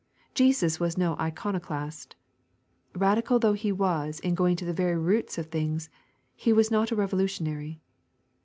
[0.33, 2.15] Jesus was no iconoclast.
[2.95, 5.91] Radical though He was in going to the very roots of things.
[6.35, 7.77] He was not a revolu tionary.